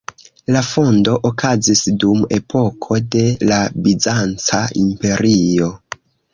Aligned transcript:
La 0.53 0.61
fondo 0.67 1.11
okazis 1.29 1.83
dum 2.05 2.23
epoko 2.39 2.99
de 3.17 3.23
la 3.53 3.61
Bizanca 3.85 4.65
Imperio. 4.89 5.73